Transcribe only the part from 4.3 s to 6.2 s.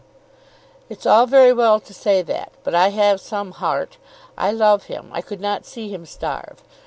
I love him. I could not see him